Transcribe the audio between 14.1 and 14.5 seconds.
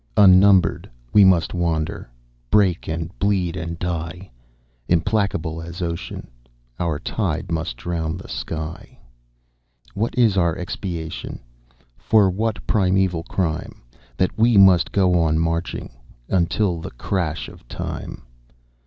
That